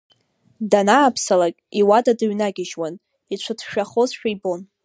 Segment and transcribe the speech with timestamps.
[0.71, 2.93] Данааԥсалак, иуада дыҩнагьыжьуан,
[3.33, 4.61] ицәыҭшәахозшәа ибон.